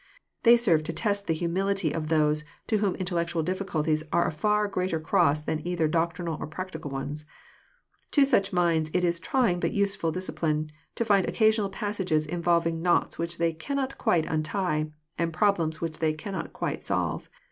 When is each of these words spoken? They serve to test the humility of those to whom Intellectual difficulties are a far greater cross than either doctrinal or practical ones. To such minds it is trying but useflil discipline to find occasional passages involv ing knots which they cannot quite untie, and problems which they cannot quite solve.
They 0.41 0.57
serve 0.57 0.81
to 0.85 0.93
test 0.93 1.27
the 1.27 1.35
humility 1.35 1.91
of 1.91 2.07
those 2.07 2.43
to 2.65 2.79
whom 2.79 2.95
Intellectual 2.95 3.43
difficulties 3.43 4.03
are 4.11 4.25
a 4.25 4.31
far 4.31 4.67
greater 4.67 4.99
cross 4.99 5.43
than 5.43 5.61
either 5.63 5.87
doctrinal 5.87 6.37
or 6.39 6.47
practical 6.47 6.89
ones. 6.89 7.25
To 8.09 8.25
such 8.25 8.51
minds 8.51 8.89
it 8.95 9.03
is 9.03 9.19
trying 9.19 9.59
but 9.59 9.73
useflil 9.73 10.11
discipline 10.11 10.71
to 10.95 11.05
find 11.05 11.27
occasional 11.29 11.69
passages 11.69 12.25
involv 12.25 12.65
ing 12.65 12.81
knots 12.81 13.19
which 13.19 13.37
they 13.37 13.53
cannot 13.53 13.99
quite 13.99 14.25
untie, 14.25 14.91
and 15.19 15.31
problems 15.31 15.81
which 15.81 15.99
they 15.99 16.13
cannot 16.13 16.51
quite 16.51 16.83
solve. 16.83 17.29